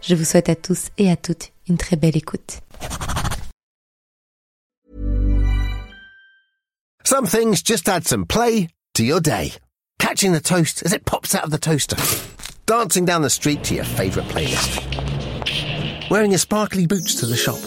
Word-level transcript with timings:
Je 0.00 0.14
vous 0.14 0.24
souhaite 0.24 0.48
à 0.48 0.54
tous 0.54 0.88
et 0.98 1.10
à 1.10 1.16
toutes 1.16 1.52
une 1.68 1.76
très 1.76 1.96
belle 1.96 2.16
écoute. 2.16 2.60
Some 7.04 7.26
things 7.26 7.62
just 7.62 7.88
add 7.88 8.06
some 8.06 8.26
play 8.26 8.68
to 8.94 9.02
your 9.02 9.20
day. 9.20 9.52
Catching 9.98 10.32
the 10.32 10.40
toast 10.40 10.82
as 10.84 10.92
it 10.92 11.04
pops 11.04 11.34
out 11.34 11.44
of 11.44 11.50
the 11.50 11.58
toaster. 11.58 11.96
Dancing 12.66 13.06
down 13.06 13.22
the 13.22 13.30
street 13.30 13.64
to 13.64 13.74
your 13.74 13.84
favourite 13.84 14.28
playlist. 14.28 14.82
Wearing 16.10 16.30
your 16.30 16.38
sparkly 16.38 16.86
boots 16.86 17.14
to 17.16 17.26
the 17.26 17.36
shop. 17.36 17.58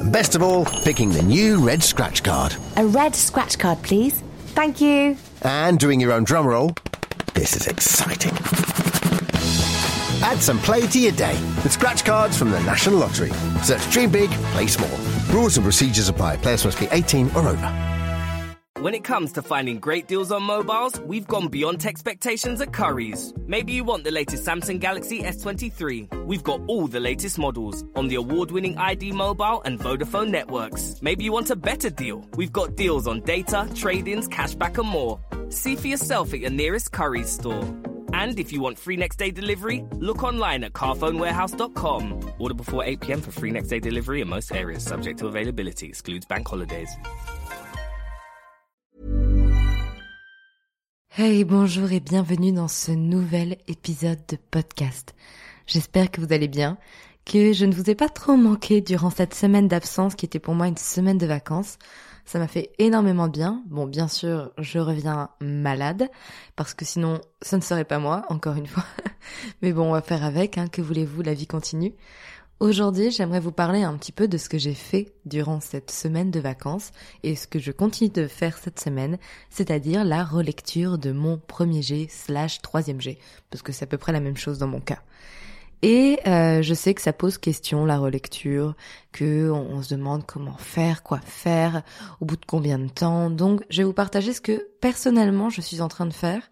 And 0.00 0.12
best 0.12 0.36
of 0.36 0.42
all, 0.42 0.64
picking 0.84 1.10
the 1.10 1.22
new 1.22 1.58
red 1.58 1.82
scratch 1.82 2.22
card. 2.22 2.54
A 2.76 2.86
red 2.86 3.14
scratch 3.16 3.58
card, 3.58 3.82
please. 3.82 4.22
Thank 4.54 4.80
you. 4.80 5.16
And 5.42 5.78
doing 5.78 6.00
your 6.00 6.12
own 6.12 6.24
drum 6.24 6.46
roll. 6.46 6.72
This 7.34 7.56
is 7.56 7.66
exciting. 7.66 8.32
Add 10.22 10.42
some 10.42 10.58
play 10.58 10.86
to 10.86 10.98
your 10.98 11.12
day 11.12 11.40
with 11.62 11.72
scratch 11.72 12.04
cards 12.04 12.36
from 12.36 12.50
the 12.50 12.60
National 12.60 12.98
Lottery. 12.98 13.30
Search 13.62 13.90
Dream 13.90 14.10
Big, 14.10 14.30
Play 14.52 14.66
Small. 14.66 14.90
Rules 15.30 15.56
and 15.56 15.64
procedures 15.64 16.08
apply. 16.08 16.36
Players 16.38 16.64
must 16.64 16.80
be 16.80 16.88
18 16.90 17.30
or 17.36 17.48
over. 17.48 17.84
When 18.80 18.94
it 18.94 19.02
comes 19.02 19.32
to 19.32 19.42
finding 19.42 19.80
great 19.80 20.06
deals 20.06 20.30
on 20.30 20.44
mobiles, 20.44 21.00
we've 21.00 21.26
gone 21.26 21.48
beyond 21.48 21.84
expectations 21.84 22.60
at 22.60 22.72
Curry's. 22.72 23.32
Maybe 23.46 23.72
you 23.72 23.82
want 23.82 24.04
the 24.04 24.12
latest 24.12 24.44
Samsung 24.44 24.78
Galaxy 24.78 25.22
S23. 25.22 26.26
We've 26.26 26.44
got 26.44 26.60
all 26.68 26.86
the 26.86 27.00
latest 27.00 27.38
models 27.38 27.84
on 27.96 28.06
the 28.06 28.14
award 28.16 28.52
winning 28.52 28.78
ID 28.78 29.12
Mobile 29.12 29.62
and 29.64 29.80
Vodafone 29.80 30.30
networks. 30.30 30.96
Maybe 31.02 31.24
you 31.24 31.32
want 31.32 31.50
a 31.50 31.56
better 31.56 31.90
deal. 31.90 32.24
We've 32.36 32.52
got 32.52 32.76
deals 32.76 33.08
on 33.08 33.20
data, 33.22 33.68
trade 33.74 34.06
ins, 34.06 34.28
cashback, 34.28 34.78
and 34.78 34.88
more. 34.88 35.20
See 35.48 35.74
for 35.74 35.88
yourself 35.88 36.32
at 36.32 36.40
your 36.40 36.50
nearest 36.50 36.92
Curry's 36.92 37.30
store. 37.30 37.64
And 38.20 38.36
if 38.36 38.52
you 38.52 38.60
want 38.60 38.78
free 38.78 38.96
next 38.96 39.16
day 39.16 39.30
delivery, 39.30 39.84
look 40.00 40.24
online 40.24 40.64
at 40.64 40.72
carphonewarehouse.com. 40.72 42.20
Order 42.40 42.54
before 42.54 42.82
8 42.82 43.00
pm 43.00 43.20
for 43.20 43.30
free 43.30 43.52
next 43.52 43.68
day 43.68 43.78
delivery 43.78 44.20
in 44.22 44.28
most 44.28 44.52
areas, 44.52 44.82
subject 44.82 45.20
to 45.20 45.28
availability, 45.28 45.86
excludes 45.86 46.26
bank 46.26 46.48
holidays. 46.48 46.88
Hey, 51.10 51.44
bonjour 51.44 51.92
et 51.92 52.00
bienvenue 52.00 52.52
dans 52.52 52.68
ce 52.68 52.90
nouvel 52.92 53.58
épisode 53.68 54.20
de 54.28 54.36
podcast. 54.50 55.14
J'espère 55.66 56.10
que 56.10 56.20
vous 56.20 56.32
allez 56.32 56.48
bien, 56.48 56.76
que 57.24 57.52
je 57.52 57.66
ne 57.66 57.72
vous 57.72 57.88
ai 57.88 57.94
pas 57.94 58.08
trop 58.08 58.36
manqué 58.36 58.80
durant 58.80 59.10
cette 59.10 59.34
semaine 59.34 59.68
d'absence 59.68 60.16
qui 60.16 60.26
était 60.26 60.38
pour 60.40 60.54
moi 60.54 60.66
une 60.66 60.76
semaine 60.76 61.18
de 61.18 61.26
vacances. 61.26 61.78
Ça 62.28 62.38
m'a 62.38 62.46
fait 62.46 62.72
énormément 62.78 63.26
de 63.26 63.32
bien. 63.32 63.62
Bon, 63.68 63.86
bien 63.86 64.06
sûr, 64.06 64.52
je 64.58 64.78
reviens 64.78 65.30
malade, 65.40 66.10
parce 66.56 66.74
que 66.74 66.84
sinon, 66.84 67.22
ça 67.40 67.56
ne 67.56 67.62
serait 67.62 67.86
pas 67.86 67.98
moi, 67.98 68.26
encore 68.28 68.56
une 68.56 68.66
fois. 68.66 68.84
Mais 69.62 69.72
bon, 69.72 69.88
on 69.88 69.92
va 69.92 70.02
faire 70.02 70.22
avec, 70.22 70.58
hein, 70.58 70.66
que 70.66 70.82
voulez-vous, 70.82 71.22
la 71.22 71.32
vie 71.32 71.46
continue. 71.46 71.94
Aujourd'hui, 72.60 73.10
j'aimerais 73.10 73.40
vous 73.40 73.50
parler 73.50 73.82
un 73.82 73.96
petit 73.96 74.12
peu 74.12 74.28
de 74.28 74.36
ce 74.36 74.50
que 74.50 74.58
j'ai 74.58 74.74
fait 74.74 75.14
durant 75.24 75.60
cette 75.60 75.90
semaine 75.90 76.30
de 76.30 76.38
vacances 76.38 76.90
et 77.22 77.34
ce 77.34 77.46
que 77.46 77.58
je 77.58 77.72
continue 77.72 78.10
de 78.10 78.26
faire 78.26 78.58
cette 78.58 78.78
semaine, 78.78 79.16
c'est-à-dire 79.48 80.04
la 80.04 80.22
relecture 80.22 80.98
de 80.98 81.12
mon 81.12 81.38
premier 81.38 81.80
G 81.80 82.08
slash 82.10 82.60
troisième 82.60 83.00
G, 83.00 83.18
parce 83.48 83.62
que 83.62 83.72
c'est 83.72 83.84
à 83.84 83.88
peu 83.88 83.96
près 83.96 84.12
la 84.12 84.20
même 84.20 84.36
chose 84.36 84.58
dans 84.58 84.68
mon 84.68 84.80
cas. 84.80 85.00
Et 85.82 86.18
euh, 86.26 86.60
je 86.60 86.74
sais 86.74 86.92
que 86.94 87.00
ça 87.00 87.12
pose 87.12 87.38
question 87.38 87.84
la 87.84 87.98
relecture, 87.98 88.74
que 89.12 89.50
on, 89.50 89.82
se 89.82 89.94
demande 89.94 90.26
comment 90.26 90.56
faire, 90.56 91.02
quoi 91.02 91.20
faire, 91.20 91.82
au 92.20 92.24
bout 92.24 92.36
de 92.36 92.44
combien 92.44 92.78
de 92.78 92.88
temps. 92.88 93.30
Donc 93.30 93.62
je 93.70 93.78
vais 93.78 93.84
vous 93.84 93.92
partager 93.92 94.32
ce 94.32 94.40
que 94.40 94.68
personnellement 94.80 95.50
je 95.50 95.60
suis 95.60 95.80
en 95.80 95.88
train 95.88 96.06
de 96.06 96.12
faire 96.12 96.48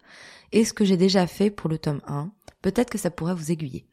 et 0.53 0.63
ce 0.63 0.73
que 0.73 0.85
j'ai 0.85 0.97
déjà 0.97 1.27
fait 1.27 1.49
pour 1.49 1.69
le 1.69 1.77
tome 1.77 2.01
1. 2.07 2.31
Peut-être 2.61 2.89
que 2.89 2.97
ça 2.97 3.11
pourrait 3.11 3.35
vous 3.35 3.51
aiguiller. 3.51 3.85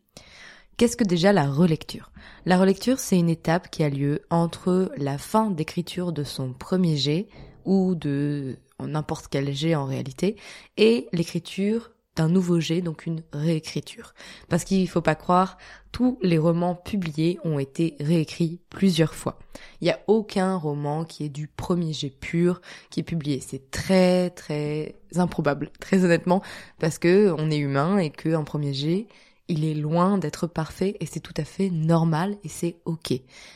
Qu'est-ce 0.77 0.97
que 0.97 1.05
déjà 1.05 1.33
la 1.33 1.49
relecture? 1.49 2.11
La 2.47 2.59
relecture, 2.59 2.99
c'est 2.99 3.19
une 3.19 3.29
étape 3.29 3.71
qui 3.71 3.85
a 3.85 3.89
lieu 3.89 4.23
entre 4.31 4.91
la 4.97 5.19
fin 5.19 5.51
d'écriture 5.51 6.13
de 6.13 6.25
son 6.25 6.53
premier 6.53 6.97
jet, 6.97 7.29
ou 7.65 7.95
de 7.95 8.57
n'importe 8.81 9.29
quel 9.29 9.55
jet 9.55 9.77
en 9.77 9.87
réalité, 9.87 10.37
et 10.77 11.09
l'écriture 11.13 11.94
d'un 12.17 12.29
nouveau 12.29 12.61
jet, 12.61 12.81
donc 12.81 13.07
une 13.07 13.23
réécriture. 13.33 14.15
Parce 14.49 14.65
qu'il 14.65 14.89
faut 14.89 15.01
pas 15.01 15.15
croire, 15.15 15.59
tous 15.93 16.19
les 16.23 16.39
romans 16.39 16.75
publiés 16.75 17.39
ont 17.45 17.59
été 17.59 17.97
réécrits 18.01 18.61
plusieurs 18.71 19.15
fois. 19.15 19.39
Il 19.81 19.85
n'y 19.85 19.91
a 19.91 20.01
aucun 20.07 20.57
roman 20.57 21.05
qui 21.05 21.25
est 21.25 21.29
du 21.29 21.49
premier 21.49 21.93
jet 21.93 22.11
pur 22.11 22.61
qui 22.91 23.01
est 23.01 23.05
publié. 23.05 23.41
C'est 23.41 23.71
très 23.71 24.31
très 24.31 24.97
improbable, 25.17 25.71
très 25.81 26.05
honnêtement, 26.05 26.43
parce 26.79 26.99
que 26.99 27.35
on 27.39 27.51
est 27.51 27.59
humain 27.59 27.99
et 27.99 28.11
qu'un 28.11 28.45
premier 28.45 28.75
jet 28.75 29.07
il 29.49 29.65
est 29.65 29.75
loin 29.75 30.19
d'être 30.19 30.47
parfait 30.47 30.97
et 31.01 31.07
c'est 31.07 31.21
tout 31.21 31.35
à 31.37 31.45
fait 31.45 31.71
normal 31.71 32.37
et 32.45 32.49
c'est 32.49 32.77
ok. 32.85 33.13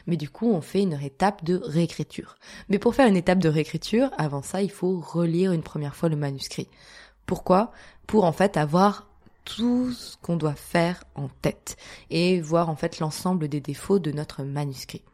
Mais 0.06 0.16
du 0.16 0.28
coup, 0.28 0.50
on 0.50 0.60
fait 0.60 0.82
une 0.82 0.92
étape 0.92 1.44
de 1.44 1.60
réécriture. 1.64 2.36
Mais 2.68 2.78
pour 2.78 2.94
faire 2.94 3.08
une 3.08 3.16
étape 3.16 3.38
de 3.38 3.48
réécriture, 3.48 4.10
avant 4.18 4.42
ça, 4.42 4.62
il 4.62 4.70
faut 4.70 5.00
relire 5.00 5.52
une 5.52 5.62
première 5.62 5.96
fois 5.96 6.08
le 6.08 6.16
manuscrit. 6.16 6.68
Pourquoi? 7.26 7.72
Pour 8.08 8.24
en 8.24 8.32
fait 8.32 8.56
avoir 8.56 9.06
tout 9.44 9.92
ce 9.92 10.16
qu'on 10.16 10.36
doit 10.36 10.54
faire 10.54 11.04
en 11.14 11.28
tête 11.28 11.76
et 12.10 12.40
voir 12.40 12.68
en 12.68 12.76
fait 12.76 12.98
l'ensemble 12.98 13.48
des 13.48 13.60
défauts 13.60 14.00
de 14.00 14.10
notre 14.10 14.42
manuscrit. 14.42 15.04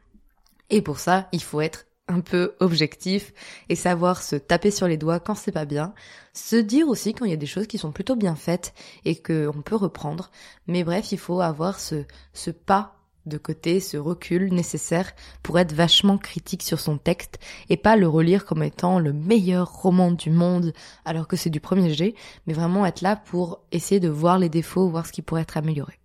Et 0.71 0.81
pour 0.81 0.99
ça, 0.99 1.28
il 1.33 1.43
faut 1.43 1.60
être 1.60 1.84
un 2.09 2.21
peu 2.21 2.54
objectif 2.60 3.33
et 3.69 3.77
savoir 3.77 4.22
se 4.22 4.37
taper 4.37 4.71
sur 4.71 4.87
les 4.88 4.97
doigts 4.97 5.21
quand 5.21 5.34
c'est 5.34 5.53
pas 5.53 5.65
bien, 5.65 5.94
se 6.34 6.56
dire 6.56 6.88
aussi 6.88 7.15
quand 7.15 7.25
il 7.25 7.31
y 7.31 7.34
a 7.34 7.37
des 7.37 7.47
choses 7.47 7.66
qui 7.66 7.78
sont 7.78 7.93
plutôt 7.93 8.16
bien 8.16 8.37
faites 8.37 8.75
et 9.04 9.16
que 9.16 9.50
on 9.54 9.62
peut 9.62 9.77
reprendre. 9.77 10.31
Mais 10.66 10.84
bref, 10.84 11.12
il 11.12 11.19
faut 11.19 11.41
avoir 11.41 11.81
ce, 11.81 12.04
ce 12.33 12.50
pas 12.50 12.94
de 13.27 13.39
côté, 13.39 13.81
ce 13.81 13.97
recul 13.97 14.53
nécessaire 14.53 15.12
pour 15.43 15.59
être 15.59 15.73
vachement 15.73 16.19
critique 16.19 16.62
sur 16.62 16.79
son 16.81 16.99
texte 16.99 17.39
et 17.71 17.77
pas 17.77 17.97
le 17.97 18.07
relire 18.07 18.45
comme 18.45 18.62
étant 18.62 18.99
le 18.99 19.12
meilleur 19.12 19.73
roman 19.73 20.11
du 20.11 20.31
monde 20.31 20.73
alors 21.05 21.27
que 21.27 21.37
c'est 21.37 21.51
du 21.51 21.61
premier 21.61 21.95
jet, 21.95 22.15
mais 22.47 22.53
vraiment 22.53 22.84
être 22.84 23.01
là 23.01 23.17
pour 23.17 23.61
essayer 23.73 24.01
de 24.01 24.09
voir 24.09 24.39
les 24.39 24.49
défauts, 24.49 24.89
voir 24.89 25.07
ce 25.07 25.13
qui 25.13 25.23
pourrait 25.23 25.43
être 25.43 25.57
amélioré. 25.57 25.99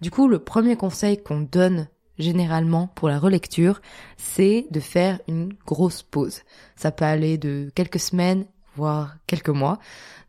Du 0.00 0.10
coup, 0.10 0.28
le 0.28 0.38
premier 0.38 0.76
conseil 0.76 1.22
qu'on 1.22 1.40
donne 1.40 1.88
généralement 2.18 2.88
pour 2.88 3.08
la 3.08 3.18
relecture, 3.18 3.80
c'est 4.16 4.66
de 4.70 4.80
faire 4.80 5.20
une 5.28 5.52
grosse 5.66 6.02
pause. 6.02 6.42
Ça 6.76 6.92
peut 6.92 7.04
aller 7.04 7.38
de 7.38 7.70
quelques 7.74 8.00
semaines, 8.00 8.46
voire 8.76 9.16
quelques 9.26 9.48
mois. 9.50 9.78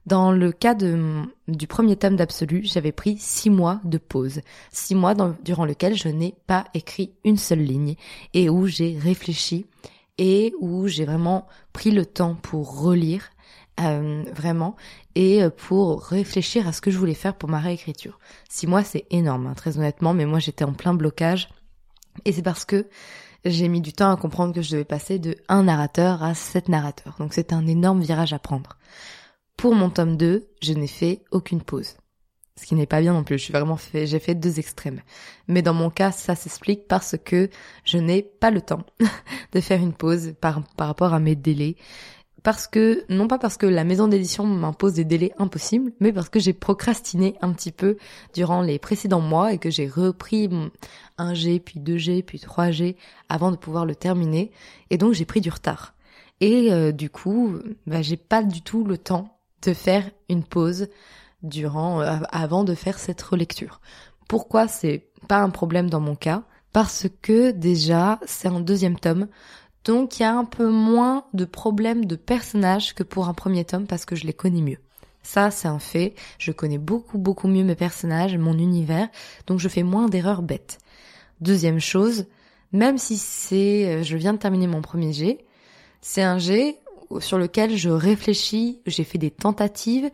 Dans 0.05 0.31
le 0.31 0.51
cas 0.51 0.75
de, 0.75 1.23
du 1.47 1.65
premier 1.65 1.95
tome 1.95 2.15
d'Absolu, 2.15 2.61
j'avais 2.63 2.91
pris 2.91 3.17
six 3.17 3.49
mois 3.49 3.81
de 3.83 3.97
pause. 3.97 4.41
Six 4.71 4.93
mois 4.93 5.15
durant 5.43 5.65
lequel 5.65 5.95
je 5.95 6.09
n'ai 6.09 6.35
pas 6.45 6.65
écrit 6.75 7.13
une 7.23 7.37
seule 7.37 7.63
ligne 7.63 7.95
et 8.33 8.49
où 8.49 8.67
j'ai 8.67 8.99
réfléchi 8.99 9.65
et 10.17 10.53
où 10.59 10.87
j'ai 10.87 11.05
vraiment 11.05 11.47
pris 11.73 11.91
le 11.91 12.05
temps 12.05 12.35
pour 12.35 12.81
relire 12.81 13.31
euh, 13.81 14.23
vraiment 14.33 14.75
et 15.15 15.41
pour 15.67 16.03
réfléchir 16.03 16.67
à 16.67 16.71
ce 16.71 16.81
que 16.81 16.91
je 16.91 16.99
voulais 16.99 17.15
faire 17.15 17.35
pour 17.35 17.49
ma 17.49 17.59
réécriture. 17.59 18.19
Six 18.47 18.67
mois, 18.67 18.83
c'est 18.83 19.05
énorme, 19.09 19.47
hein, 19.47 19.53
très 19.55 19.77
honnêtement, 19.77 20.13
mais 20.13 20.25
moi 20.25 20.39
j'étais 20.39 20.63
en 20.63 20.73
plein 20.73 20.93
blocage 20.93 21.49
et 22.23 22.31
c'est 22.31 22.43
parce 22.43 22.63
que 22.63 22.87
j'ai 23.45 23.67
mis 23.67 23.81
du 23.81 23.93
temps 23.93 24.11
à 24.11 24.17
comprendre 24.17 24.53
que 24.53 24.61
je 24.61 24.71
devais 24.71 24.85
passer 24.85 25.19
de 25.19 25.35
un 25.47 25.63
narrateur 25.63 26.23
à 26.23 26.33
sept 26.33 26.67
narrateurs. 26.67 27.15
Donc 27.19 27.33
c'est 27.33 27.53
un 27.53 27.67
énorme 27.67 28.01
virage 28.01 28.33
à 28.33 28.39
prendre. 28.39 28.77
Pour 29.57 29.75
mon 29.75 29.89
tome 29.89 30.17
2, 30.17 30.47
je 30.61 30.73
n'ai 30.73 30.87
fait 30.87 31.23
aucune 31.31 31.61
pause. 31.61 31.95
Ce 32.57 32.65
qui 32.65 32.75
n'est 32.75 32.85
pas 32.85 33.01
bien 33.01 33.13
non 33.13 33.23
plus, 33.23 33.51
vraiment 33.51 33.75
fait, 33.75 34.07
j'ai 34.07 34.19
fait 34.19 34.35
deux 34.35 34.59
extrêmes. 34.59 35.01
Mais 35.47 35.61
dans 35.61 35.73
mon 35.73 35.89
cas, 35.89 36.11
ça 36.11 36.35
s'explique 36.35 36.87
parce 36.87 37.15
que 37.23 37.49
je 37.83 37.97
n'ai 37.97 38.23
pas 38.23 38.49
le 38.49 38.61
temps 38.61 38.83
de 39.51 39.59
faire 39.59 39.81
une 39.81 39.93
pause 39.93 40.33
par 40.39 40.63
rapport 40.77 41.13
à 41.13 41.19
mes 41.19 41.35
délais 41.35 41.75
parce 42.45 42.67
que, 42.67 43.03
non 43.09 43.27
pas 43.27 43.39
parce 43.39 43.57
que 43.57 43.65
la 43.65 43.83
maison 43.83 44.07
d'édition 44.07 44.45
m'impose 44.45 44.93
des 44.93 45.03
délais 45.03 45.33
impossibles, 45.39 45.93
mais 45.99 46.13
parce 46.13 46.29
que 46.29 46.39
j'ai 46.39 46.53
procrastiné 46.53 47.33
un 47.41 47.51
petit 47.53 47.71
peu 47.71 47.97
durant 48.35 48.61
les 48.61 48.77
précédents 48.77 49.19
mois 49.19 49.51
et 49.51 49.57
que 49.57 49.71
j'ai 49.71 49.87
repris 49.87 50.47
un 51.17 51.33
G, 51.33 51.59
puis 51.59 51.79
2G, 51.79 52.21
puis 52.23 52.37
3G 52.37 52.97
avant 53.29 53.49
de 53.49 53.55
pouvoir 53.55 53.87
le 53.87 53.95
terminer. 53.95 54.51
Et 54.91 54.99
donc 54.99 55.13
j'ai 55.13 55.25
pris 55.25 55.41
du 55.41 55.49
retard. 55.49 55.95
Et 56.39 56.71
euh, 56.71 56.91
du 56.91 57.09
coup, 57.09 57.55
bah, 57.87 58.03
j'ai 58.03 58.15
pas 58.15 58.43
du 58.43 58.61
tout 58.61 58.83
le 58.83 58.99
temps 58.99 59.39
de 59.63 59.73
faire 59.73 60.07
une 60.29 60.43
pause 60.43 60.89
durant, 61.41 62.01
euh, 62.01 62.19
avant 62.29 62.63
de 62.63 62.75
faire 62.75 62.99
cette 62.99 63.23
relecture. 63.23 63.81
Pourquoi 64.27 64.67
c'est 64.67 65.07
pas 65.27 65.39
un 65.39 65.49
problème 65.49 65.89
dans 65.89 65.99
mon 65.99 66.15
cas? 66.15 66.43
Parce 66.73 67.07
que 67.23 67.49
déjà 67.49 68.19
c'est 68.27 68.49
un 68.49 68.59
deuxième 68.59 68.99
tome. 68.99 69.29
Donc 69.85 70.19
il 70.19 70.23
y 70.23 70.25
a 70.25 70.35
un 70.35 70.45
peu 70.45 70.69
moins 70.69 71.25
de 71.33 71.45
problèmes 71.45 72.05
de 72.05 72.15
personnages 72.15 72.93
que 72.93 73.03
pour 73.03 73.29
un 73.29 73.33
premier 73.33 73.63
tome 73.63 73.85
parce 73.85 74.05
que 74.05 74.15
je 74.15 74.25
les 74.25 74.33
connais 74.33 74.61
mieux. 74.61 74.79
Ça, 75.21 75.49
c'est 75.49 75.67
un 75.67 75.79
fait. 75.79 76.13
Je 76.37 76.51
connais 76.51 76.77
beaucoup, 76.77 77.17
beaucoup 77.17 77.47
mieux 77.47 77.63
mes 77.63 77.75
personnages, 77.75 78.37
mon 78.37 78.57
univers, 78.57 79.09
donc 79.47 79.59
je 79.59 79.69
fais 79.69 79.83
moins 79.83 80.07
d'erreurs 80.07 80.43
bêtes. 80.43 80.79
Deuxième 81.41 81.79
chose, 81.79 82.25
même 82.71 82.97
si 82.97 83.17
c'est, 83.17 83.87
euh, 83.87 84.03
je 84.03 84.17
viens 84.17 84.33
de 84.33 84.37
terminer 84.37 84.67
mon 84.67 84.81
premier 84.81 85.13
jet, 85.13 85.45
c'est 86.01 86.21
un 86.21 86.37
jet 86.37 86.77
sur 87.19 87.37
lequel 87.37 87.75
je 87.75 87.89
réfléchis, 87.89 88.79
j'ai 88.85 89.03
fait 89.03 89.17
des 89.17 89.31
tentatives 89.31 90.09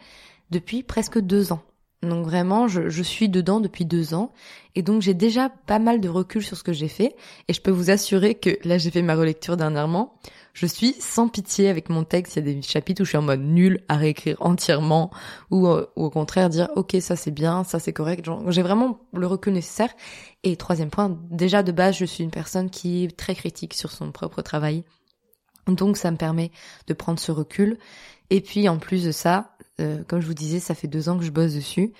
depuis 0.50 0.84
presque 0.84 1.20
deux 1.20 1.52
ans. 1.52 1.62
Donc 2.02 2.26
vraiment, 2.26 2.68
je, 2.68 2.90
je, 2.90 3.04
suis 3.04 3.30
dedans 3.30 3.60
depuis 3.60 3.86
deux 3.86 4.16
ans 4.16 4.32
et 4.74 4.82
donc 4.82 5.04
j'ai 5.04 5.14
déjà 5.14 5.50
pas 5.50 5.78
mal 5.78 6.02
de 6.02 6.10
recul 6.10 6.44
sur 6.44 6.58
ce 6.58 6.64
que 6.64 6.74
j'ai 6.74 6.88
fait 6.88 7.16
et 7.48 7.54
je 7.54 7.62
peux 7.62 7.70
vous 7.70 7.92
assurer 7.92 8.34
que 8.34 8.58
là 8.64 8.80
j'ai 8.80 8.90
fait 8.90 9.04
ma 9.04 9.14
relecture 9.14 9.56
dernièrement, 9.56 10.16
je 10.54 10.66
suis 10.66 10.94
sans 11.00 11.28
pitié 11.28 11.70
avec 11.70 11.90
mon 11.90 12.04
texte. 12.04 12.36
Il 12.36 12.48
y 12.48 12.50
a 12.50 12.54
des 12.54 12.62
chapitres 12.64 13.02
où 13.02 13.06
je 13.06 13.10
suis 13.10 13.18
en 13.18 13.22
mode 13.22 13.42
nul 13.42 13.82
à 13.88 13.98
réécrire 13.98 14.38
entièrement 14.40 15.12
ou, 15.52 15.68
euh, 15.68 15.86
ou 15.96 16.06
au 16.06 16.10
contraire 16.10 16.50
dire 16.50 16.70
ok 16.76 16.98
ça 17.02 17.16
c'est 17.16 17.32
bien, 17.32 17.64
ça 17.64 17.80
c'est 17.80 17.94
correct. 17.94 18.28
J'ai 18.48 18.64
vraiment 18.64 19.00
le 19.14 19.28
recul 19.28 19.54
nécessaire. 19.54 19.94
Et 20.44 20.56
troisième 20.56 20.90
point, 20.90 21.20
déjà 21.30 21.62
de 21.62 21.72
base 21.72 21.96
je 21.98 22.06
suis 22.06 22.24
une 22.24 22.32
personne 22.32 22.72
qui 22.72 23.04
est 23.04 23.16
très 23.16 23.36
critique 23.36 23.76
sur 23.76 23.92
son 23.92 24.12
propre 24.12 24.42
travail. 24.42 24.84
Donc 25.68 25.98
ça 25.98 26.10
me 26.10 26.18
permet 26.18 26.52
de 26.88 26.94
prendre 26.94 27.20
ce 27.20 27.32
recul. 27.32 27.78
Et 28.32 28.42
puis 28.42 28.68
en 28.68 28.80
plus 28.80 29.04
de 29.04 29.12
ça, 29.12 29.56
euh, 29.82 30.04
comme 30.08 30.22
je 30.22 30.28
vous 30.28 30.34
disais, 30.34 30.60
ça 30.60 30.76
fait 30.76 30.88
deux 30.88 31.10
ans 31.10 31.18
que 31.18 31.24
je 31.24 31.32
bosse 31.32 31.54
dessus. 31.54 31.92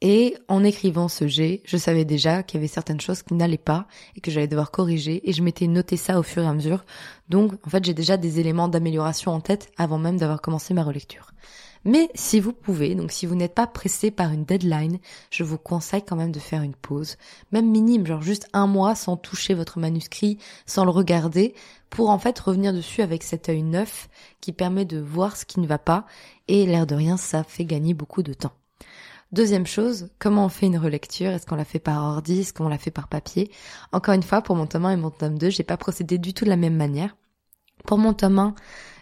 Et 0.00 0.36
en 0.48 0.64
écrivant 0.64 1.08
ce 1.08 1.26
jet, 1.28 1.62
je 1.64 1.76
savais 1.76 2.04
déjà 2.04 2.42
qu'il 2.42 2.58
y 2.58 2.60
avait 2.60 2.68
certaines 2.68 3.00
choses 3.00 3.22
qui 3.22 3.34
n'allaient 3.34 3.56
pas 3.56 3.86
et 4.16 4.20
que 4.20 4.30
j'allais 4.30 4.48
devoir 4.48 4.70
corriger 4.70 5.28
et 5.28 5.32
je 5.32 5.42
m'étais 5.42 5.66
noté 5.66 5.96
ça 5.96 6.18
au 6.18 6.22
fur 6.22 6.42
et 6.42 6.46
à 6.46 6.52
mesure. 6.52 6.84
Donc 7.30 7.54
en 7.66 7.70
fait 7.70 7.84
j'ai 7.84 7.94
déjà 7.94 8.16
des 8.16 8.38
éléments 8.38 8.68
d'amélioration 8.68 9.32
en 9.32 9.40
tête 9.40 9.70
avant 9.78 9.98
même 9.98 10.18
d'avoir 10.18 10.42
commencé 10.42 10.74
ma 10.74 10.82
relecture. 10.82 11.30
Mais 11.84 12.10
si 12.14 12.40
vous 12.40 12.52
pouvez, 12.52 12.94
donc 12.94 13.12
si 13.12 13.26
vous 13.26 13.34
n'êtes 13.34 13.54
pas 13.54 13.66
pressé 13.66 14.10
par 14.10 14.32
une 14.32 14.44
deadline, 14.44 14.98
je 15.30 15.44
vous 15.44 15.58
conseille 15.58 16.02
quand 16.02 16.16
même 16.16 16.32
de 16.32 16.40
faire 16.40 16.62
une 16.62 16.74
pause, 16.74 17.16
même 17.52 17.70
minime, 17.70 18.06
genre 18.06 18.22
juste 18.22 18.48
un 18.54 18.66
mois 18.66 18.94
sans 18.94 19.16
toucher 19.16 19.52
votre 19.52 19.78
manuscrit, 19.78 20.38
sans 20.64 20.84
le 20.84 20.90
regarder, 20.90 21.54
pour 21.90 22.10
en 22.10 22.18
fait 22.18 22.38
revenir 22.38 22.72
dessus 22.72 23.02
avec 23.02 23.22
cet 23.22 23.48
œil 23.48 23.62
neuf 23.62 24.08
qui 24.40 24.52
permet 24.52 24.86
de 24.86 24.98
voir 24.98 25.36
ce 25.36 25.44
qui 25.44 25.60
ne 25.60 25.66
va 25.66 25.78
pas, 25.78 26.06
et 26.48 26.64
l'air 26.66 26.86
de 26.86 26.94
rien, 26.94 27.16
ça 27.16 27.44
fait 27.44 27.66
gagner 27.66 27.92
beaucoup 27.92 28.22
de 28.22 28.32
temps. 28.32 28.52
Deuxième 29.32 29.66
chose, 29.66 30.10
comment 30.20 30.44
on 30.44 30.48
fait 30.48 30.66
une 30.66 30.78
relecture? 30.78 31.32
Est-ce 31.32 31.44
qu'on 31.44 31.56
la 31.56 31.64
fait 31.64 31.80
par 31.80 32.04
ordi? 32.04 32.40
Est-ce 32.40 32.52
qu'on 32.52 32.68
la 32.68 32.78
fait 32.78 32.92
par 32.92 33.08
papier? 33.08 33.50
Encore 33.90 34.14
une 34.14 34.22
fois, 34.22 34.42
pour 34.42 34.54
mon 34.54 34.66
tome 34.66 34.84
1 34.86 34.90
et 34.90 34.96
mon 34.96 35.10
tome 35.10 35.38
2, 35.38 35.50
j'ai 35.50 35.64
pas 35.64 35.76
procédé 35.76 36.18
du 36.18 36.34
tout 36.34 36.44
de 36.44 36.50
la 36.50 36.56
même 36.56 36.76
manière. 36.76 37.16
Pour 37.84 37.98
mon 37.98 38.14
tome 38.14 38.38
1, 38.38 38.54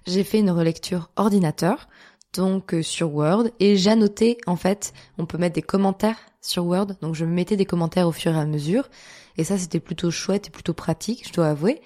j'ai 0.07 0.25
fait 0.25 0.39
une 0.39 0.51
relecture 0.51 1.11
ordinateur 1.17 1.87
donc 2.35 2.75
euh, 2.75 2.83
sur 2.83 3.15
Word. 3.15 3.49
Et 3.61 3.89
annoté 3.89 4.39
en 4.47 4.57
fait 4.57 4.93
on 5.19 5.27
peut 5.27 5.39
mettre 5.39 5.55
des 5.55 5.63
commentaires 5.63 6.19
sur 6.41 6.67
Word. 6.67 6.89
Donc 7.01 7.15
je 7.15 7.25
me 7.25 7.33
mettais 7.33 7.57
des 7.57 7.67
commentaires 7.67 8.09
au 8.09 8.13
fur 8.13 8.33
et 8.35 8.39
à 8.39 8.47
mesure. 8.47 8.89
Et 9.37 9.45
ça 9.45 9.59
c'était 9.59 9.81
plutôt 9.81 10.11
chouette 10.11 10.49
et 10.49 10.51
plutôt 10.51 10.75
pratique 10.75 11.27
je 11.29 11.33
dois 11.33 11.49
avouer. 11.49 11.81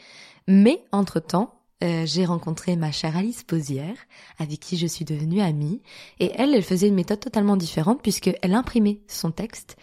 Mais 0.48 0.84
entre 0.93 1.20
temps 1.20 1.56
euh, 1.84 2.06
j'ai 2.06 2.25
rencontré 2.25 2.75
ma 2.75 2.90
chère 2.90 3.19
Alice 3.19 3.43
Posière, 3.43 3.96
avec 4.38 4.60
qui 4.60 4.78
je 4.78 4.87
suis 4.87 5.04
devenue 5.04 5.43
amie, 5.43 5.82
et 6.20 6.32
elle, 6.34 6.54
elle 6.54 6.62
faisait 6.62 6.88
une 6.88 6.94
méthode 6.94 7.20
totalement 7.20 7.56
différente 7.58 8.00
puisqu'elle 8.00 8.54
imprimait 8.54 9.00
son 9.08 9.31
texte, 9.31 9.76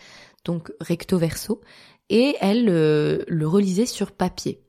donc 0.43 0.71
recto 0.79 1.19
verso, 1.19 1.61
et 2.09 2.35
elle 2.41 2.67
euh, 2.69 3.23
le 3.27 3.47
relisait 3.47 3.85
sur 3.85 4.11
papier. 4.11 4.63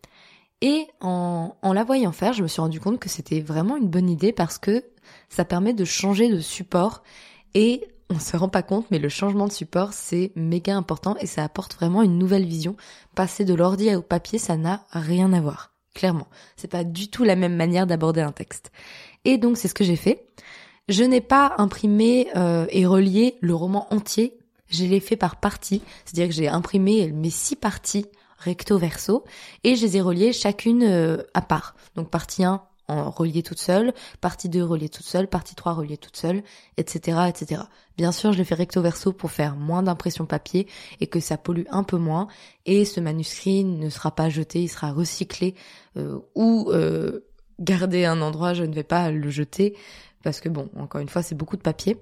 Et 0.60 0.86
en, 1.00 1.56
en 1.62 1.72
la 1.72 1.84
voyant 1.84 2.12
faire, 2.12 2.34
je 2.34 2.42
me 2.42 2.48
suis 2.48 2.60
rendu 2.60 2.78
compte 2.78 3.00
que 3.00 3.08
c'était 3.08 3.40
vraiment 3.40 3.76
une 3.76 3.88
bonne 3.88 4.10
idée 4.10 4.32
parce 4.32 4.58
que 4.58 4.84
ça 5.28 5.44
permet 5.44 5.72
de 5.72 5.84
changer 5.84 6.30
de 6.30 6.40
support 6.40 7.02
et 7.54 7.86
on 8.10 8.18
se 8.18 8.36
rend 8.36 8.48
pas 8.48 8.62
compte, 8.62 8.86
mais 8.90 8.98
le 8.98 9.08
changement 9.08 9.46
de 9.46 9.52
support, 9.52 9.92
c'est 9.92 10.32
méga 10.36 10.76
important 10.76 11.16
et 11.20 11.26
ça 11.26 11.42
apporte 11.42 11.74
vraiment 11.74 12.02
une 12.02 12.18
nouvelle 12.18 12.44
vision. 12.44 12.76
Passer 13.14 13.44
de 13.44 13.54
l'ordi 13.54 13.94
au 13.94 14.02
papier, 14.02 14.38
ça 14.38 14.56
n'a 14.56 14.84
rien 14.90 15.32
à 15.32 15.40
voir. 15.40 15.72
Clairement. 15.94 16.26
C'est 16.56 16.70
pas 16.70 16.84
du 16.84 17.08
tout 17.08 17.24
la 17.24 17.36
même 17.36 17.56
manière 17.56 17.86
d'aborder 17.86 18.20
un 18.20 18.32
texte. 18.32 18.72
Et 19.24 19.38
donc, 19.38 19.56
c'est 19.56 19.68
ce 19.68 19.74
que 19.74 19.84
j'ai 19.84 19.96
fait. 19.96 20.26
Je 20.88 21.04
n'ai 21.04 21.20
pas 21.20 21.54
imprimé 21.58 22.28
euh, 22.36 22.66
et 22.70 22.84
relié 22.84 23.36
le 23.40 23.54
roman 23.54 23.86
entier. 23.90 24.36
Je 24.68 24.84
l'ai 24.84 25.00
fait 25.00 25.16
par 25.16 25.36
partie. 25.36 25.82
C'est-à-dire 26.04 26.28
que 26.28 26.34
j'ai 26.34 26.48
imprimé 26.48 27.10
mes 27.12 27.30
six 27.30 27.56
parties 27.56 28.06
recto 28.38 28.78
verso 28.78 29.24
et 29.62 29.76
je 29.76 29.82
les 29.82 29.96
ai 29.96 30.00
reliées 30.00 30.32
chacune 30.32 30.82
euh, 30.82 31.22
à 31.32 31.40
part. 31.40 31.74
Donc 31.96 32.10
partie 32.10 32.44
1 32.44 32.62
en 32.88 33.10
reliée 33.10 33.42
toute 33.42 33.58
seule, 33.58 33.92
partie 34.20 34.48
2 34.48 34.62
reliée 34.62 34.88
toute 34.88 35.06
seule, 35.06 35.28
partie 35.28 35.54
3 35.54 35.72
reliée 35.74 35.96
toute 35.96 36.16
seule, 36.16 36.42
etc., 36.76 37.18
etc. 37.28 37.62
Bien 37.96 38.12
sûr, 38.12 38.32
je 38.32 38.38
l'ai 38.38 38.44
fait 38.44 38.54
recto 38.54 38.82
verso 38.82 39.12
pour 39.12 39.30
faire 39.30 39.56
moins 39.56 39.82
d'impression 39.82 40.26
papier 40.26 40.66
et 41.00 41.06
que 41.06 41.20
ça 41.20 41.36
pollue 41.36 41.66
un 41.70 41.82
peu 41.82 41.96
moins. 41.96 42.28
Et 42.66 42.84
ce 42.84 43.00
manuscrit 43.00 43.64
ne 43.64 43.88
sera 43.88 44.14
pas 44.14 44.28
jeté, 44.28 44.62
il 44.62 44.68
sera 44.68 44.92
recyclé 44.92 45.54
euh, 45.96 46.18
ou 46.34 46.70
euh, 46.72 47.20
gardé 47.58 48.04
à 48.04 48.12
un 48.12 48.20
endroit. 48.20 48.54
Je 48.54 48.64
ne 48.64 48.74
vais 48.74 48.84
pas 48.84 49.10
le 49.10 49.30
jeter 49.30 49.76
parce 50.22 50.40
que 50.40 50.48
bon, 50.48 50.70
encore 50.76 51.00
une 51.00 51.08
fois, 51.08 51.22
c'est 51.22 51.34
beaucoup 51.34 51.56
de 51.56 51.62
papier. 51.62 51.98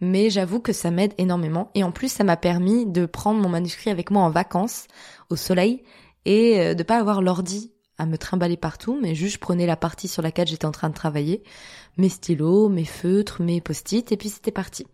Mais 0.00 0.30
j'avoue 0.30 0.60
que 0.60 0.72
ça 0.72 0.90
m'aide 0.90 1.12
énormément. 1.18 1.70
Et 1.74 1.84
en 1.84 1.92
plus, 1.92 2.10
ça 2.10 2.24
m'a 2.24 2.36
permis 2.36 2.86
de 2.86 3.04
prendre 3.04 3.40
mon 3.40 3.48
manuscrit 3.48 3.90
avec 3.90 4.10
moi 4.10 4.22
en 4.22 4.30
vacances, 4.30 4.86
au 5.28 5.36
soleil, 5.36 5.82
et 6.24 6.60
euh, 6.60 6.74
de 6.74 6.82
pas 6.82 6.98
avoir 6.98 7.20
l'ordi 7.20 7.72
à 7.98 8.06
me 8.06 8.16
trimballer 8.16 8.56
partout, 8.56 8.98
mais 9.00 9.14
juste 9.14 9.34
je 9.34 9.40
prenais 9.40 9.66
la 9.66 9.76
partie 9.76 10.08
sur 10.08 10.22
laquelle 10.22 10.48
j'étais 10.48 10.66
en 10.66 10.72
train 10.72 10.88
de 10.88 10.94
travailler, 10.94 11.42
mes 11.96 12.08
stylos, 12.08 12.68
mes 12.68 12.84
feutres, 12.84 13.42
mes 13.42 13.60
post-it, 13.60 14.10
et 14.12 14.16
puis 14.16 14.28
c'était 14.28 14.52
parti. 14.52 14.86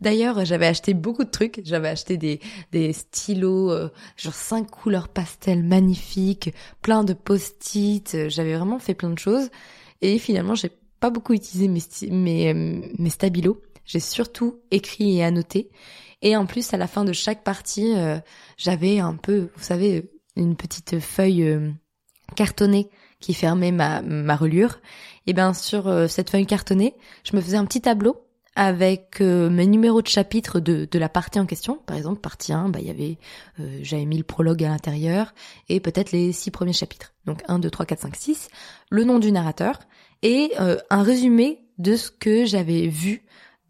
D'ailleurs, 0.00 0.44
j'avais 0.44 0.66
acheté 0.66 0.94
beaucoup 0.94 1.24
de 1.24 1.30
trucs. 1.30 1.60
J'avais 1.64 1.88
acheté 1.88 2.16
des, 2.16 2.40
des 2.72 2.92
stylos, 2.92 3.70
euh, 3.70 3.88
genre 4.16 4.34
cinq 4.34 4.70
couleurs 4.70 5.08
pastel 5.08 5.62
magnifiques, 5.62 6.52
plein 6.82 7.04
de 7.04 7.14
post-it. 7.14 8.28
J'avais 8.28 8.56
vraiment 8.56 8.78
fait 8.78 8.94
plein 8.94 9.10
de 9.10 9.18
choses. 9.18 9.48
Et 10.02 10.18
finalement, 10.18 10.54
j'ai 10.54 10.70
pas 11.00 11.10
beaucoup 11.10 11.32
utilisé 11.32 11.68
mes, 11.68 11.80
mes, 12.10 12.52
euh, 12.52 12.88
mes 12.98 13.10
stabilos. 13.10 13.60
J'ai 13.84 14.00
surtout 14.00 14.60
écrit 14.70 15.16
et 15.16 15.24
annoté. 15.24 15.70
Et 16.22 16.36
en 16.36 16.46
plus, 16.46 16.74
à 16.74 16.76
la 16.76 16.86
fin 16.86 17.04
de 17.04 17.12
chaque 17.12 17.44
partie, 17.44 17.94
euh, 17.96 18.18
j'avais 18.56 18.98
un 18.98 19.14
peu, 19.14 19.50
vous 19.56 19.64
savez, 19.64 20.10
une 20.34 20.56
petite 20.56 20.98
feuille 21.00 21.74
cartonnée 22.34 22.90
qui 23.20 23.34
fermait 23.34 23.72
ma, 23.72 24.02
ma 24.02 24.36
reliure, 24.36 24.80
et 25.26 25.32
bien 25.32 25.54
sur 25.54 25.88
euh, 25.88 26.06
cette 26.06 26.30
feuille 26.30 26.46
cartonnée, 26.46 26.94
je 27.24 27.36
me 27.36 27.40
faisais 27.40 27.56
un 27.56 27.64
petit 27.64 27.80
tableau 27.80 28.22
avec 28.54 29.20
euh, 29.20 29.50
mes 29.50 29.66
numéros 29.66 30.00
de 30.00 30.06
chapitre 30.06 30.60
de, 30.60 30.88
de 30.90 30.98
la 30.98 31.08
partie 31.08 31.38
en 31.38 31.46
question. 31.46 31.78
Par 31.86 31.96
exemple, 31.96 32.20
partie 32.20 32.52
1, 32.52 32.70
bah, 32.70 32.78
il 32.80 32.86
y 32.86 32.90
avait, 32.90 33.18
euh, 33.60 33.78
j'avais 33.82 34.06
mis 34.06 34.16
le 34.16 34.24
prologue 34.24 34.64
à 34.64 34.68
l'intérieur 34.68 35.34
et 35.68 35.80
peut-être 35.80 36.12
les 36.12 36.32
six 36.32 36.50
premiers 36.50 36.72
chapitres. 36.72 37.12
Donc 37.26 37.42
1, 37.48 37.58
2, 37.58 37.68
3, 37.68 37.84
4, 37.86 38.00
5, 38.00 38.16
6, 38.16 38.48
le 38.90 39.04
nom 39.04 39.18
du 39.18 39.32
narrateur 39.32 39.80
et 40.22 40.52
un 40.56 41.02
résumé 41.02 41.66
de 41.78 41.94
ce 41.94 42.10
que 42.10 42.46
j'avais 42.46 42.86
vu 42.86 43.26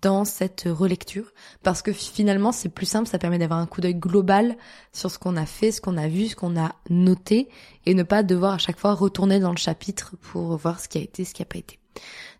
dans 0.06 0.24
cette 0.24 0.68
relecture 0.68 1.32
parce 1.64 1.82
que 1.82 1.92
finalement 1.92 2.52
c'est 2.52 2.68
plus 2.68 2.86
simple, 2.86 3.08
ça 3.08 3.18
permet 3.18 3.38
d'avoir 3.38 3.58
un 3.58 3.66
coup 3.66 3.80
d'œil 3.80 3.96
global 3.96 4.56
sur 4.92 5.10
ce 5.10 5.18
qu'on 5.18 5.36
a 5.36 5.46
fait, 5.46 5.72
ce 5.72 5.80
qu'on 5.80 5.96
a 5.96 6.06
vu, 6.06 6.28
ce 6.28 6.36
qu'on 6.36 6.56
a 6.56 6.76
noté 6.88 7.48
et 7.86 7.94
ne 7.94 8.04
pas 8.04 8.22
devoir 8.22 8.52
à 8.52 8.58
chaque 8.58 8.78
fois 8.78 8.94
retourner 8.94 9.40
dans 9.40 9.50
le 9.50 9.56
chapitre 9.56 10.14
pour 10.20 10.56
voir 10.58 10.78
ce 10.78 10.86
qui 10.86 10.98
a 10.98 11.00
été, 11.00 11.24
ce 11.24 11.34
qui 11.34 11.42
n'a 11.42 11.46
pas 11.46 11.58
été. 11.58 11.80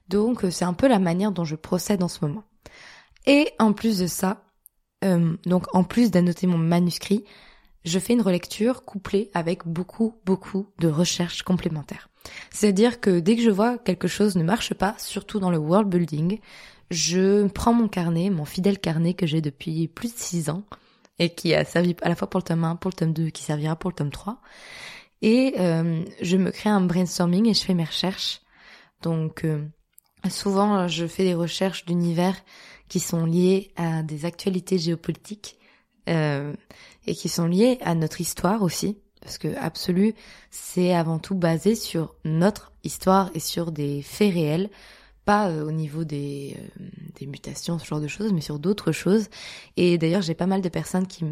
Donc 0.08 0.44
euh, 0.44 0.50
c'est 0.52 0.64
un 0.64 0.75
peu 0.75 0.87
la 0.87 1.00
manière 1.00 1.32
dont 1.32 1.44
je 1.44 1.56
procède 1.56 2.04
en 2.04 2.08
ce 2.08 2.25
moment. 2.25 2.44
Et 3.26 3.50
en 3.58 3.73
plus 3.73 3.99
de 3.99 4.06
ça, 4.06 4.44
euh, 5.04 5.37
donc 5.44 5.66
en 5.75 5.82
plus 5.82 6.12
d'annoter 6.12 6.46
mon 6.46 6.58
manuscrit, 6.58 7.25
je 7.85 7.99
fais 7.99 8.12
une 8.12 8.23
relecture 8.23 8.85
couplée 8.85 9.28
avec 9.35 9.66
beaucoup, 9.66 10.14
beaucoup 10.25 10.68
de 10.78 10.87
recherches 10.87 11.42
complémentaires. 11.42 12.11
C'est-à-dire 12.52 13.00
que 13.00 13.18
dès 13.18 13.35
que 13.35 13.42
je 13.42 13.50
vois 13.50 13.76
quelque 13.78 14.06
chose 14.06 14.37
ne 14.37 14.44
marche 14.44 14.73
pas, 14.73 14.94
surtout 14.99 15.40
dans 15.40 15.50
le 15.50 15.58
world 15.58 15.88
building, 15.88 16.38
je 16.90 17.47
prends 17.49 17.73
mon 17.73 17.88
carnet, 17.88 18.31
mon 18.31 18.45
fidèle 18.45 18.78
carnet 18.78 19.14
que 19.14 19.26
j'ai 19.26 19.40
depuis 19.40 19.88
plus 19.88 20.12
de 20.14 20.19
six 20.19 20.50
ans 20.50 20.64
et 21.19 21.31
qui 21.31 21.55
a 21.55 21.64
servi 21.64 21.97
à 22.02 22.09
la 22.09 22.14
fois 22.14 22.28
pour 22.28 22.38
le 22.38 22.45
tome 22.45 22.64
1, 22.64 22.76
pour 22.76 22.90
le 22.90 22.97
tome 22.97 23.12
2, 23.12 23.31
qui 23.31 23.43
servira 23.43 23.76
pour 23.76 23.90
le 23.90 23.97
tome 23.97 24.11
3. 24.11 24.40
Et 25.23 25.55
euh, 25.59 26.05
je 26.21 26.37
me 26.37 26.50
crée 26.50 26.71
un 26.71 26.81
brainstorming 26.81 27.49
et 27.49 27.55
je 27.55 27.64
fais 27.64 27.75
mes 27.75 27.85
recherches. 27.85 28.43
Donc 29.02 29.45
euh, 29.45 29.64
souvent 30.28 30.88
je 30.88 31.07
fais 31.07 31.25
des 31.25 31.35
recherches 31.35 31.85
d'univers 31.87 32.37
qui 32.88 33.00
sont 33.00 33.25
liées 33.25 33.73
à 33.76 34.02
des 34.02 34.25
actualités 34.25 34.78
géopolitiques 34.78 35.59
euh, 36.09 36.55
et 37.07 37.14
qui 37.14 37.28
sont 37.28 37.47
liées 37.47 37.78
à 37.81 37.95
notre 37.95 38.21
histoire 38.21 38.62
aussi. 38.62 38.99
Parce 39.21 39.38
que 39.38 39.57
Absolu, 39.57 40.14
c'est 40.50 40.95
avant 40.95 41.19
tout 41.19 41.35
basé 41.35 41.75
sur 41.75 42.14
notre 42.25 42.73
histoire 42.85 43.31
et 43.35 43.40
sur 43.40 43.73
des 43.73 44.02
faits 44.02 44.35
réels 44.35 44.71
pas 45.26 45.50
euh, 45.50 45.66
au 45.66 45.73
niveau 45.73 46.04
des, 46.04 46.56
euh, 46.56 46.85
des 47.18 47.26
mutations, 47.26 47.78
ce 47.78 47.85
genre 47.85 48.00
de 48.00 48.09
choses, 48.09 48.33
mais 48.33 48.40
sur 48.40 48.59
d'autres 48.59 48.92
choses. 48.92 49.28
Et 49.76 49.99
d'ailleurs, 49.99 50.23
j'ai 50.23 50.35
pas 50.35 50.47
mal 50.47 50.62
de 50.62 50.68
personnes 50.71 51.06
qui, 51.06 51.25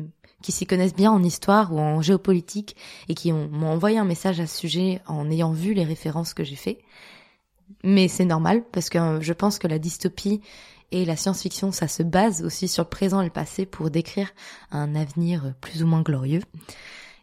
qui 0.42 0.52
s'y 0.52 0.66
connaissent 0.66 0.94
bien 0.94 1.10
en 1.10 1.22
histoire 1.22 1.72
ou 1.72 1.78
en 1.78 2.02
géopolitique 2.02 2.76
et 3.08 3.14
qui 3.14 3.32
m'ont 3.32 3.68
envoyé 3.68 3.96
un 3.96 4.04
message 4.04 4.40
à 4.40 4.46
ce 4.46 4.58
sujet 4.58 5.00
en 5.06 5.30
ayant 5.30 5.52
vu 5.52 5.72
les 5.72 5.84
références 5.84 6.34
que 6.34 6.44
j'ai 6.44 6.56
fait. 6.56 6.80
Mais 7.82 8.08
c'est 8.08 8.26
normal 8.26 8.64
parce 8.72 8.90
que 8.90 8.98
euh, 8.98 9.20
je 9.22 9.32
pense 9.32 9.58
que 9.58 9.68
la 9.68 9.78
dystopie 9.78 10.42
et 10.90 11.04
la 11.04 11.16
science-fiction, 11.16 11.72
ça 11.72 11.88
se 11.88 12.02
base 12.02 12.42
aussi 12.44 12.68
sur 12.68 12.82
le 12.82 12.88
présent 12.88 13.20
et 13.20 13.24
le 13.24 13.30
passé 13.30 13.64
pour 13.64 13.90
décrire 13.90 14.30
un 14.70 14.94
avenir 14.94 15.54
plus 15.60 15.82
ou 15.82 15.86
moins 15.86 16.02
glorieux. 16.02 16.42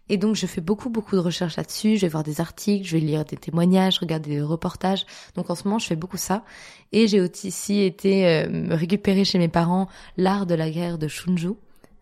Et 0.10 0.18
donc 0.18 0.36
je 0.36 0.46
fais 0.46 0.62
beaucoup 0.62 0.90
beaucoup 0.90 1.16
de 1.16 1.22
recherches 1.22 1.56
là-dessus, 1.56 1.96
je 1.96 2.02
vais 2.02 2.10
voir 2.10 2.24
des 2.24 2.42
articles, 2.42 2.86
je 2.86 2.98
vais 2.98 3.00
lire 3.00 3.24
des 3.24 3.38
témoignages, 3.38 4.00
regarder 4.00 4.32
des 4.32 4.42
reportages. 4.42 5.06
Donc 5.36 5.50
en 5.50 5.56
ce 5.56 5.64
moment 5.66 5.80
je 5.80 5.88
fais 5.88 5.96
beaucoup 5.96 6.18
ça. 6.18 6.44
Et 6.92 7.08
j'ai 7.08 7.22
aussi 7.22 7.82
été 7.82 8.28
euh, 8.28 8.76
récupérer 8.76 9.24
chez 9.24 9.38
mes 9.38 9.48
parents 9.48 9.88
l'art 10.18 10.46
de 10.46 10.56
la 10.56 10.70
guerre 10.70 10.98
de 10.98 11.08
Shunju. 11.08 11.52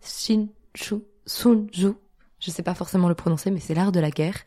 Shinshu, 0.02 1.02
Sunju. 1.26 1.92
Je 2.40 2.50
sais 2.50 2.62
pas 2.62 2.74
forcément 2.74 3.08
le 3.08 3.14
prononcer, 3.14 3.50
mais 3.50 3.60
c'est 3.60 3.74
l'art 3.74 3.92
de 3.92 4.00
la 4.00 4.10
guerre, 4.10 4.38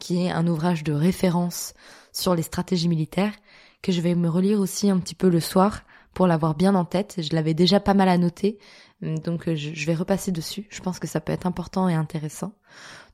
qui 0.00 0.26
est 0.26 0.30
un 0.30 0.46
ouvrage 0.48 0.82
de 0.82 0.92
référence 0.92 1.74
sur 2.12 2.34
les 2.34 2.42
stratégies 2.42 2.88
militaires, 2.88 3.34
que 3.82 3.92
je 3.92 4.00
vais 4.00 4.16
me 4.16 4.28
relire 4.28 4.58
aussi 4.58 4.90
un 4.90 4.98
petit 4.98 5.14
peu 5.14 5.28
le 5.28 5.40
soir 5.40 5.82
pour 6.16 6.26
l'avoir 6.26 6.54
bien 6.54 6.74
en 6.74 6.86
tête. 6.86 7.16
Je 7.18 7.34
l'avais 7.34 7.52
déjà 7.52 7.78
pas 7.78 7.92
mal 7.92 8.08
annoté, 8.08 8.58
donc 9.02 9.48
euh, 9.48 9.54
je 9.54 9.86
vais 9.86 9.94
repasser 9.94 10.32
dessus. 10.32 10.66
Je 10.70 10.80
pense 10.80 10.98
que 10.98 11.06
ça 11.06 11.20
peut 11.20 11.32
être 11.32 11.46
important 11.46 11.90
et 11.90 11.94
intéressant. 11.94 12.54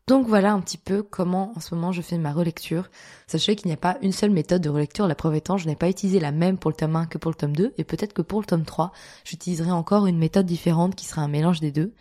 Donc 0.06 0.28
voilà 0.28 0.52
un 0.52 0.60
petit 0.60 0.78
peu 0.78 1.02
comment 1.02 1.52
en 1.56 1.60
ce 1.60 1.74
moment 1.74 1.90
je 1.90 2.00
fais 2.00 2.16
ma 2.16 2.32
relecture. 2.32 2.90
Sachez 3.26 3.56
qu'il 3.56 3.66
n'y 3.66 3.74
a 3.74 3.76
pas 3.76 3.98
une 4.02 4.12
seule 4.12 4.30
méthode 4.30 4.62
de 4.62 4.68
relecture. 4.68 5.08
La 5.08 5.16
preuve 5.16 5.34
étant, 5.34 5.56
je 5.56 5.66
n'ai 5.66 5.74
pas 5.74 5.88
utilisé 5.88 6.20
la 6.20 6.30
même 6.30 6.58
pour 6.58 6.70
le 6.70 6.76
tome 6.76 6.94
1 6.94 7.06
que 7.06 7.18
pour 7.18 7.32
le 7.32 7.36
tome 7.36 7.56
2. 7.56 7.74
Et 7.76 7.82
peut-être 7.82 8.12
que 8.12 8.22
pour 8.22 8.38
le 8.38 8.46
tome 8.46 8.64
3, 8.64 8.92
j'utiliserai 9.24 9.72
encore 9.72 10.06
une 10.06 10.18
méthode 10.18 10.46
différente 10.46 10.94
qui 10.94 11.04
sera 11.04 11.22
un 11.22 11.28
mélange 11.28 11.58
des 11.58 11.72
deux. 11.72 11.94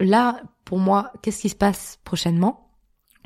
Là, 0.00 0.42
pour 0.66 0.78
moi, 0.78 1.12
qu'est-ce 1.22 1.40
qui 1.40 1.48
se 1.48 1.56
passe 1.56 1.98
prochainement? 2.04 2.70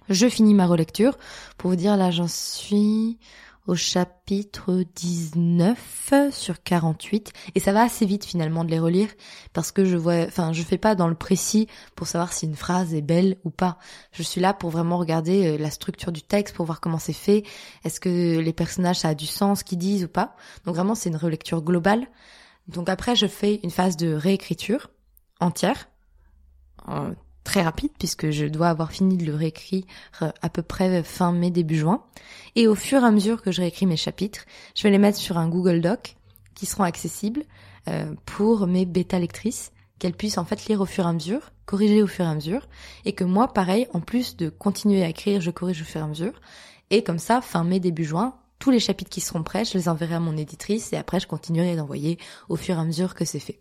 Je 0.08 0.28
finis 0.28 0.54
ma 0.54 0.66
relecture. 0.66 1.18
Pour 1.58 1.70
vous 1.70 1.76
dire, 1.76 1.96
là, 1.96 2.12
j'en 2.12 2.28
suis 2.28 3.18
au 3.66 3.74
chapitre 3.74 4.84
19 4.94 6.30
sur 6.30 6.62
48 6.62 7.32
et 7.54 7.60
ça 7.60 7.72
va 7.72 7.82
assez 7.82 8.04
vite 8.04 8.24
finalement 8.24 8.64
de 8.64 8.70
les 8.70 8.78
relire 8.78 9.08
parce 9.52 9.72
que 9.72 9.84
je 9.84 9.96
vois 9.96 10.24
enfin 10.26 10.52
je 10.52 10.62
fais 10.62 10.76
pas 10.76 10.94
dans 10.94 11.08
le 11.08 11.14
précis 11.14 11.66
pour 11.96 12.06
savoir 12.06 12.32
si 12.32 12.46
une 12.46 12.56
phrase 12.56 12.94
est 12.94 13.00
belle 13.02 13.38
ou 13.44 13.50
pas. 13.50 13.78
Je 14.12 14.22
suis 14.22 14.40
là 14.40 14.52
pour 14.52 14.70
vraiment 14.70 14.98
regarder 14.98 15.46
euh, 15.46 15.58
la 15.58 15.70
structure 15.70 16.12
du 16.12 16.22
texte 16.22 16.54
pour 16.54 16.66
voir 16.66 16.80
comment 16.80 16.98
c'est 16.98 17.12
fait, 17.12 17.44
est-ce 17.84 18.00
que 18.00 18.38
les 18.38 18.52
personnages 18.52 18.98
ça 18.98 19.08
a 19.08 19.14
du 19.14 19.26
sens 19.26 19.62
qu'ils 19.62 19.78
disent 19.78 20.04
ou 20.04 20.08
pas? 20.08 20.36
Donc 20.64 20.74
vraiment 20.74 20.94
c'est 20.94 21.08
une 21.08 21.16
relecture 21.16 21.62
globale. 21.62 22.06
Donc 22.68 22.88
après 22.88 23.16
je 23.16 23.26
fais 23.26 23.60
une 23.62 23.70
phase 23.70 23.96
de 23.96 24.12
réécriture 24.12 24.90
entière 25.40 25.88
très 27.44 27.62
rapide 27.62 27.92
puisque 27.98 28.30
je 28.30 28.46
dois 28.46 28.68
avoir 28.68 28.90
fini 28.90 29.16
de 29.16 29.26
le 29.26 29.34
réécrire 29.34 29.84
à 30.20 30.48
peu 30.48 30.62
près 30.62 31.02
fin 31.02 31.30
mai 31.32 31.50
début 31.50 31.76
juin 31.76 32.02
et 32.56 32.66
au 32.66 32.74
fur 32.74 33.02
et 33.02 33.06
à 33.06 33.10
mesure 33.10 33.42
que 33.42 33.52
je 33.52 33.60
réécris 33.60 33.86
mes 33.86 33.96
chapitres, 33.96 34.46
je 34.74 34.82
vais 34.82 34.90
les 34.90 34.98
mettre 34.98 35.18
sur 35.18 35.38
un 35.38 35.48
Google 35.48 35.80
Doc 35.80 36.16
qui 36.54 36.66
seront 36.66 36.84
accessibles 36.84 37.44
euh, 37.88 38.14
pour 38.24 38.66
mes 38.66 38.86
bêta 38.86 39.18
lectrices 39.18 39.72
qu'elles 39.98 40.14
puissent 40.14 40.38
en 40.38 40.44
fait 40.44 40.66
lire 40.66 40.80
au 40.80 40.86
fur 40.86 41.04
et 41.04 41.08
à 41.08 41.12
mesure, 41.12 41.52
corriger 41.66 42.02
au 42.02 42.06
fur 42.06 42.24
et 42.24 42.28
à 42.28 42.34
mesure 42.34 42.68
et 43.04 43.12
que 43.12 43.24
moi 43.24 43.52
pareil 43.52 43.86
en 43.92 44.00
plus 44.00 44.36
de 44.36 44.48
continuer 44.48 45.04
à 45.04 45.08
écrire, 45.08 45.40
je 45.40 45.50
corrige 45.50 45.82
au 45.82 45.84
fur 45.84 46.00
et 46.00 46.04
à 46.04 46.08
mesure 46.08 46.40
et 46.90 47.04
comme 47.04 47.18
ça 47.18 47.40
fin 47.40 47.62
mai 47.62 47.78
début 47.78 48.04
juin 48.04 48.34
tous 48.58 48.70
les 48.70 48.80
chapitres 48.80 49.10
qui 49.10 49.20
seront 49.20 49.42
prêts, 49.42 49.66
je 49.66 49.76
les 49.76 49.90
enverrai 49.90 50.14
à 50.14 50.20
mon 50.20 50.36
éditrice 50.38 50.92
et 50.94 50.96
après 50.96 51.20
je 51.20 51.26
continuerai 51.26 51.76
d'envoyer 51.76 52.18
au 52.48 52.56
fur 52.56 52.76
et 52.76 52.80
à 52.80 52.84
mesure 52.84 53.14
que 53.14 53.26
c'est 53.26 53.40
fait. 53.40 53.60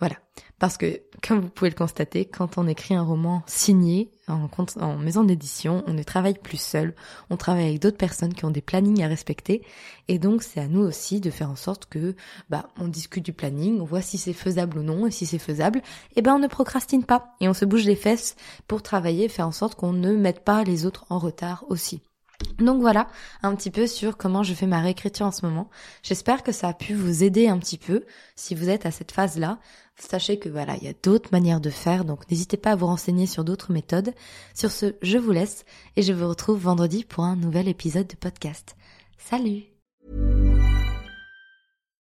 Voilà. 0.00 0.16
Parce 0.62 0.76
que, 0.76 1.00
comme 1.26 1.40
vous 1.40 1.48
pouvez 1.48 1.70
le 1.70 1.76
constater, 1.76 2.24
quand 2.24 2.56
on 2.56 2.68
écrit 2.68 2.94
un 2.94 3.02
roman 3.02 3.42
signé 3.48 4.12
en, 4.28 4.96
maison 4.96 5.24
d'édition, 5.24 5.82
on 5.88 5.92
ne 5.92 6.04
travaille 6.04 6.38
plus 6.38 6.60
seul, 6.60 6.94
on 7.30 7.36
travaille 7.36 7.66
avec 7.66 7.80
d'autres 7.80 7.96
personnes 7.96 8.32
qui 8.32 8.44
ont 8.44 8.50
des 8.52 8.60
plannings 8.60 9.02
à 9.02 9.08
respecter, 9.08 9.62
et 10.06 10.20
donc 10.20 10.44
c'est 10.44 10.60
à 10.60 10.68
nous 10.68 10.78
aussi 10.78 11.18
de 11.18 11.30
faire 11.30 11.50
en 11.50 11.56
sorte 11.56 11.86
que, 11.86 12.14
bah, 12.48 12.68
on 12.78 12.86
discute 12.86 13.24
du 13.24 13.32
planning, 13.32 13.80
on 13.80 13.84
voit 13.84 14.02
si 14.02 14.18
c'est 14.18 14.32
faisable 14.32 14.78
ou 14.78 14.82
non, 14.84 15.08
et 15.08 15.10
si 15.10 15.26
c'est 15.26 15.40
faisable, 15.40 15.82
eh 16.14 16.22
ben 16.22 16.36
on 16.36 16.38
ne 16.38 16.46
procrastine 16.46 17.02
pas, 17.02 17.34
et 17.40 17.48
on 17.48 17.54
se 17.54 17.64
bouge 17.64 17.84
les 17.84 17.96
fesses 17.96 18.36
pour 18.68 18.84
travailler, 18.84 19.28
faire 19.28 19.48
en 19.48 19.52
sorte 19.52 19.74
qu'on 19.74 19.92
ne 19.92 20.12
mette 20.12 20.44
pas 20.44 20.62
les 20.62 20.86
autres 20.86 21.06
en 21.10 21.18
retard 21.18 21.64
aussi. 21.70 22.02
Donc 22.58 22.80
voilà 22.80 23.08
un 23.42 23.54
petit 23.54 23.70
peu 23.70 23.86
sur 23.86 24.16
comment 24.16 24.42
je 24.42 24.54
fais 24.54 24.66
ma 24.66 24.80
réécriture 24.80 25.26
en 25.26 25.32
ce 25.32 25.44
moment. 25.44 25.70
J'espère 26.02 26.42
que 26.42 26.52
ça 26.52 26.68
a 26.68 26.74
pu 26.74 26.94
vous 26.94 27.24
aider 27.24 27.48
un 27.48 27.58
petit 27.58 27.78
peu 27.78 28.04
si 28.36 28.54
vous 28.54 28.68
êtes 28.68 28.86
à 28.86 28.90
cette 28.90 29.12
phase-là. 29.12 29.58
Sachez 29.96 30.38
que 30.38 30.48
voilà, 30.48 30.76
il 30.76 30.84
y 30.84 30.88
a 30.88 30.94
d'autres 31.02 31.30
manières 31.32 31.60
de 31.60 31.70
faire, 31.70 32.04
donc 32.04 32.28
n'hésitez 32.30 32.56
pas 32.56 32.72
à 32.72 32.76
vous 32.76 32.86
renseigner 32.86 33.26
sur 33.26 33.44
d'autres 33.44 33.72
méthodes. 33.72 34.12
Sur 34.54 34.70
ce, 34.70 34.94
je 35.02 35.18
vous 35.18 35.32
laisse 35.32 35.64
et 35.96 36.02
je 36.02 36.12
vous 36.12 36.28
retrouve 36.28 36.58
vendredi 36.58 37.04
pour 37.04 37.24
un 37.24 37.36
nouvel 37.36 37.68
épisode 37.68 38.08
de 38.08 38.16
podcast. 38.16 38.76
Salut 39.18 39.71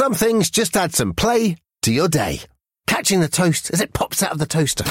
Some 0.00 0.14
things 0.14 0.48
just 0.48 0.78
add 0.78 0.94
some 0.94 1.12
play 1.12 1.56
to 1.82 1.92
your 1.92 2.08
day. 2.08 2.40
Catching 2.86 3.20
the 3.20 3.28
toast 3.28 3.70
as 3.70 3.82
it 3.82 3.92
pops 3.92 4.22
out 4.22 4.32
of 4.32 4.38
the 4.38 4.46
toaster. 4.46 4.84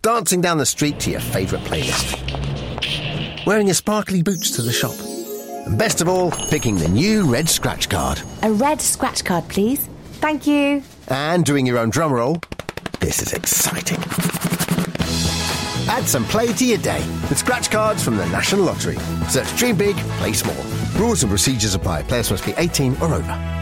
Dancing 0.00 0.40
down 0.40 0.56
the 0.56 0.64
street 0.64 0.98
to 1.00 1.10
your 1.10 1.20
favourite 1.20 1.62
playlist. 1.66 3.44
Wearing 3.44 3.66
your 3.66 3.74
sparkly 3.74 4.22
boots 4.22 4.52
to 4.52 4.62
the 4.62 4.72
shop. 4.72 4.94
And 5.66 5.78
best 5.78 6.00
of 6.00 6.08
all, 6.08 6.30
picking 6.30 6.78
the 6.78 6.88
new 6.88 7.30
red 7.30 7.46
scratch 7.46 7.90
card. 7.90 8.22
A 8.42 8.50
red 8.50 8.80
scratch 8.80 9.22
card, 9.22 9.46
please. 9.50 9.86
Thank 10.12 10.46
you. 10.46 10.82
And 11.08 11.44
doing 11.44 11.66
your 11.66 11.76
own 11.76 11.90
drum 11.90 12.14
roll. 12.14 12.40
This 13.00 13.20
is 13.20 13.34
exciting. 13.34 13.98
Add 15.90 16.04
some 16.06 16.24
play 16.24 16.54
to 16.54 16.64
your 16.64 16.78
day 16.78 17.06
with 17.28 17.36
scratch 17.36 17.70
cards 17.70 18.02
from 18.02 18.16
the 18.16 18.24
National 18.30 18.64
Lottery. 18.64 18.96
Search 19.28 19.54
Dream 19.58 19.76
Big, 19.76 19.96
Play 20.16 20.32
Small. 20.32 20.56
Rules 20.96 21.22
and 21.22 21.28
procedures 21.28 21.74
apply. 21.74 22.04
Players 22.04 22.30
must 22.30 22.46
be 22.46 22.54
18 22.56 22.96
or 23.02 23.12
over. 23.12 23.57